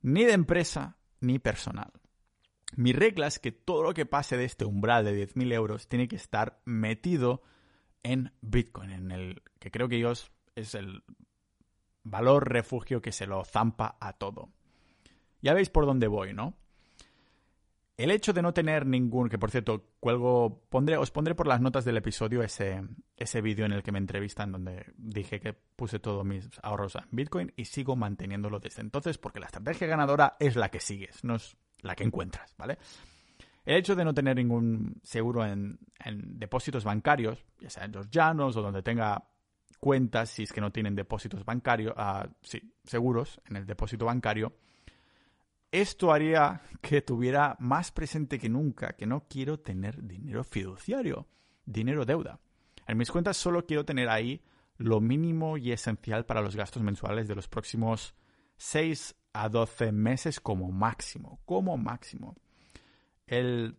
[0.00, 1.92] Ni de empresa ni personal.
[2.76, 6.08] Mi regla es que todo lo que pase de este umbral de 10.000 euros tiene
[6.08, 7.42] que estar metido
[8.02, 11.02] en Bitcoin, en el que creo que ellos es el
[12.02, 14.50] valor refugio que se lo zampa a todo.
[15.42, 16.54] Ya veis por dónde voy, ¿no?
[17.96, 21.60] El hecho de no tener ningún, que por cierto, cuelgo, pondré, os pondré por las
[21.60, 22.82] notas del episodio ese,
[23.14, 27.04] ese vídeo en el que me entrevistan donde dije que puse todos mis ahorros en
[27.10, 31.34] Bitcoin y sigo manteniéndolo desde entonces porque la estrategia ganadora es la que sigues, no
[31.34, 32.78] es la que encuentras, ¿vale?
[33.64, 38.56] El hecho de no tener ningún seguro en, depósitos bancarios, ya sea en los llanos
[38.56, 39.28] o donde tenga
[39.78, 44.54] cuentas, si es que no tienen depósitos bancarios, ah, sí, seguros en el depósito bancario,
[45.72, 51.28] esto haría que tuviera más presente que nunca que no quiero tener dinero fiduciario,
[51.64, 52.40] dinero deuda.
[52.86, 54.42] En mis cuentas solo quiero tener ahí
[54.78, 58.14] lo mínimo y esencial para los gastos mensuales de los próximos
[58.56, 62.36] 6 a 12 meses como máximo, como máximo.
[63.26, 63.76] El,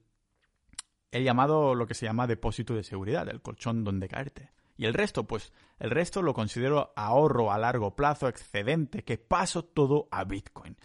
[1.12, 4.52] el llamado, lo que se llama depósito de seguridad, el colchón donde caerte.
[4.78, 9.66] Y el resto, pues el resto lo considero ahorro a largo plazo, excedente, que paso
[9.66, 10.78] todo a Bitcoin.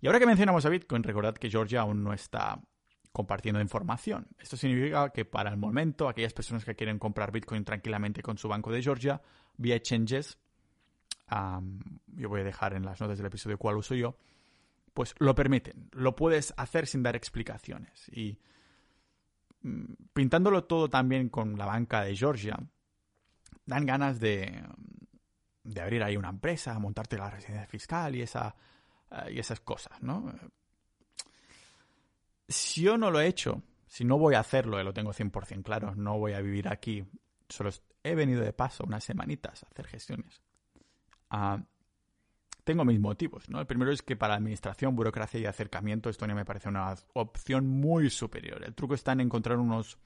[0.00, 2.60] Y ahora que mencionamos a Bitcoin, recordad que Georgia aún no está
[3.12, 4.28] compartiendo información.
[4.38, 8.48] Esto significa que para el momento, aquellas personas que quieren comprar Bitcoin tranquilamente con su
[8.48, 9.20] banco de Georgia,
[9.56, 10.38] vía exchanges,
[12.06, 14.16] yo voy a dejar en las notas del episodio cuál uso yo,
[14.94, 15.88] pues lo permiten.
[15.92, 18.08] Lo puedes hacer sin dar explicaciones.
[18.10, 18.38] Y
[19.62, 22.56] mm, pintándolo todo también con la banca de Georgia,
[23.66, 24.62] dan ganas de,
[25.64, 28.54] de abrir ahí una empresa, montarte la residencia fiscal y esa
[29.10, 30.32] eh, y esas cosas, ¿no?
[32.48, 35.94] Si yo no lo he hecho, si no voy a hacerlo, lo tengo 100% claro,
[35.94, 37.04] no voy a vivir aquí,
[37.48, 37.70] solo
[38.02, 40.42] he venido de paso unas semanitas a hacer gestiones.
[41.30, 41.62] Ah,
[42.64, 43.60] tengo mis motivos, ¿no?
[43.60, 48.10] El primero es que para administración, burocracia y acercamiento, Estonia me parece una opción muy
[48.10, 48.62] superior.
[48.62, 49.98] El truco está en encontrar unos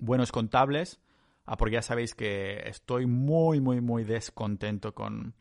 [0.00, 1.00] buenos contables,
[1.46, 5.34] ah, porque ya sabéis que estoy muy, muy, muy descontento con,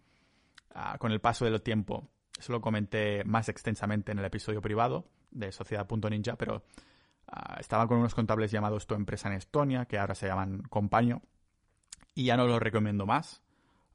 [0.72, 5.10] ah, con el paso del tiempo eso lo comenté más extensamente en el episodio privado
[5.32, 6.64] de Sociedad.ninja, pero
[7.28, 11.22] uh, estaba con unos contables llamados Tu Empresa en Estonia, que ahora se llaman Compaño,
[12.14, 13.44] y ya no los recomiendo más.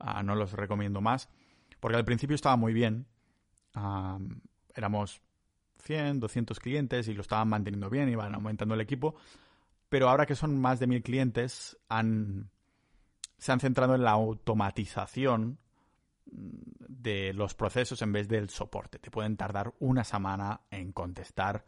[0.04, 1.28] Ah, no los recomiendo más,
[1.78, 3.06] porque al principio estaba muy bien.
[4.74, 5.22] éramos
[5.78, 9.14] 100, 200 clientes y lo estaban manteniendo bien, iban aumentando el equipo,
[9.88, 12.50] pero ahora que son más de mil clientes, han,
[13.38, 15.58] se han centrado en la automatización
[16.32, 18.98] de los procesos en vez del soporte.
[18.98, 21.64] Te pueden tardar una semana en contestar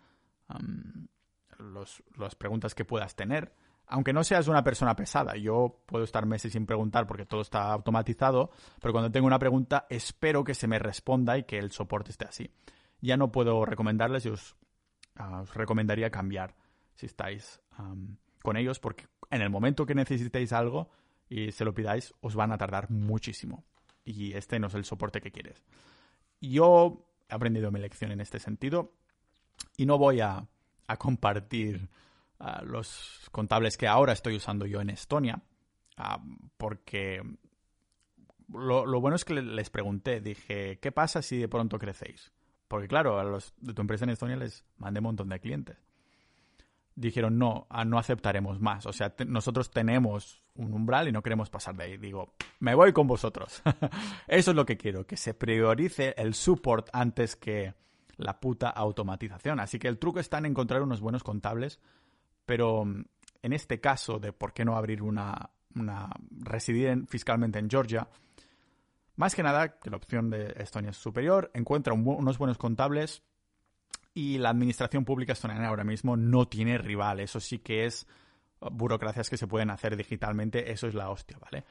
[2.16, 3.54] las preguntas que puedas tener.
[3.86, 7.70] Aunque no seas una persona pesada, yo puedo estar meses sin preguntar porque todo está
[7.70, 8.50] automatizado,
[8.80, 12.24] pero cuando tengo una pregunta espero que se me responda y que el soporte esté
[12.24, 12.50] así.
[13.00, 14.56] Ya no puedo recomendarles y os,
[15.16, 16.56] ah, os recomendaría cambiar
[16.94, 17.60] si estáis
[18.42, 20.88] con ellos porque en el momento que necesitéis algo
[21.28, 23.64] y se lo pidáis os van a tardar muchísimo
[24.04, 25.62] y este no es el soporte que quieres.
[26.40, 28.92] Yo he aprendido mi lección en este sentido
[29.76, 30.46] y no voy a,
[30.98, 31.88] compartir
[32.38, 35.42] ah, los contables que ahora estoy usando yo en Estonia
[35.96, 36.22] ah,
[36.58, 37.22] porque
[38.52, 42.32] lo, lo, bueno es que les pregunté, dije, ¿qué pasa si de pronto crecéis?
[42.68, 45.83] Porque claro, a los de tu empresa en Estonia les mandé un montón de clientes
[46.96, 48.86] dijeron no, ah, no aceptaremos más.
[48.86, 51.96] O sea, nosotros tenemos un umbral y no queremos pasar de ahí.
[51.96, 53.62] Digo, me voy con vosotros.
[54.28, 57.74] Eso es lo que quiero, que se priorice el support antes que
[58.16, 59.60] la puta automatización.
[59.60, 61.80] Así que el truco está en encontrar unos buenos contables,
[62.46, 63.04] pero mm,
[63.42, 68.08] en este caso de por qué no abrir una, una residir fiscalmente en Georgia,
[69.16, 73.22] más que nada que la opción de Estonia es superior, encuentra unos buenos contables,
[74.14, 77.20] y la administración pública estoniana ahora mismo no tiene rival.
[77.20, 78.06] Eso sí que es
[78.60, 81.64] uh, burocracias que se pueden hacer digitalmente, eso es la hostia, ¿vale?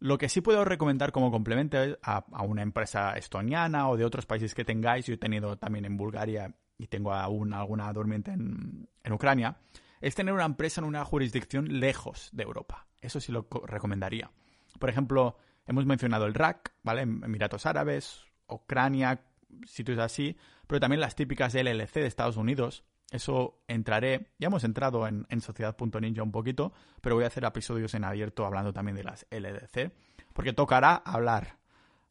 [0.00, 4.54] Lo que sí puedo recomendar como complemento a, una empresa estoniana o de otros países
[4.54, 9.12] que tengáis, yo he tenido también en Bulgaria y tengo aún alguna durmiente en, en
[9.12, 9.56] Ucrania,
[10.00, 12.86] es tener una empresa en una jurisdicción lejos de Europa.
[13.00, 14.30] Eso sí lo recomendaría.
[14.78, 17.02] Por ejemplo, hemos mencionado el RAC, ¿vale?
[17.02, 19.20] Emiratos Árabes, Ucrania,
[19.66, 20.36] sitios así,
[20.66, 22.84] pero también las típicas LLC de Estados Unidos.
[23.10, 28.04] Eso entraré, ya hemos entrado en, Sociedad.ninja un poquito, pero voy a hacer episodios en
[28.04, 29.92] abierto hablando también de las LLC,
[30.34, 31.58] porque tocará hablar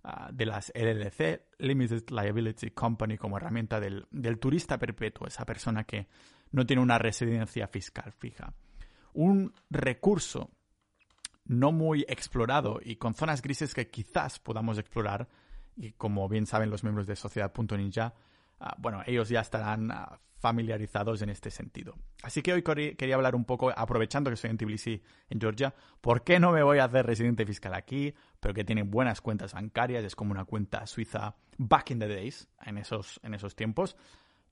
[0.04, 5.84] uh, de las LLC, Limited Liability Company, como herramienta del, del turista perpetuo, esa persona
[5.84, 6.08] que
[6.52, 8.54] no tiene una residencia fiscal fija.
[9.14, 10.50] Un recurso
[11.48, 15.28] no muy explorado y con zonas grises que quizás podamos explorar,
[15.78, 18.14] y como bien saben los miembros de Sociedad.ninja,
[18.60, 21.96] uh, bueno, ellos ya estarán uh, familiarizados en este sentido.
[22.24, 26.24] Así que hoy quería hablar un poco, aprovechando que estoy en Tbilisi, en Georgia, ¿por
[26.24, 28.14] qué no me voy a hacer residente fiscal aquí?
[28.40, 32.48] Pero que tienen buenas cuentas bancarias, es como una cuenta suiza back in the days,
[32.66, 33.96] en esos, en esos tiempos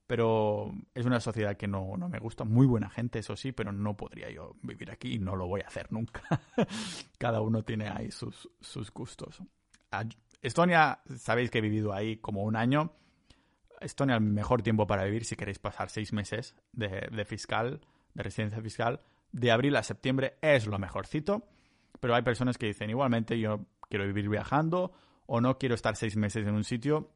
[0.06, 2.44] pero es una sociedad que no, no, me gusta.
[2.44, 5.62] Muy buena gente, eso sí, pero no podría yo vivir aquí y no lo voy
[5.62, 6.22] a hacer nunca.
[7.18, 9.42] Cada uno tiene ahí sus, sus gustos.
[10.46, 12.92] Estonia, sabéis que he vivido ahí como un año.
[13.80, 17.80] Estonia, el mejor tiempo para vivir si queréis pasar seis meses de, de fiscal,
[18.14, 19.00] de residencia fiscal.
[19.32, 21.48] De abril a septiembre es lo mejorcito,
[21.98, 24.92] pero hay personas que dicen igualmente yo quiero vivir viajando
[25.26, 27.10] o no quiero estar seis meses en un sitio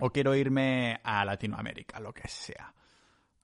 [0.00, 2.74] o quiero irme a Latinoamérica, lo que sea.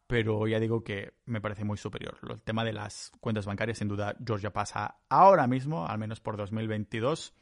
[0.06, 2.16] Pero ya digo que me parece muy superior.
[2.22, 6.38] El tema de las cuentas bancarias, sin duda, Georgia pasa ahora mismo, al menos por
[6.38, 7.34] 2022,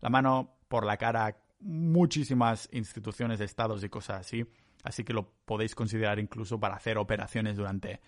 [0.00, 4.46] la mano por la cara muchísimas instituciones, estados y cosas así.
[4.82, 8.00] Así que lo podéis considerar incluso para hacer operaciones durante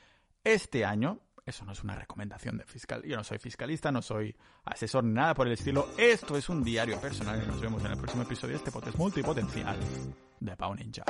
[0.45, 1.21] este año.
[1.45, 3.03] Eso no es una recomendación de fiscal.
[3.05, 5.89] Yo no soy fiscalista, no soy asesor ni nada por el estilo.
[5.97, 8.99] Esto es un diario personal y nos vemos en el próximo episodio de este podcast
[8.99, 9.77] multipotencial
[10.41, 11.05] de Pau Ninja.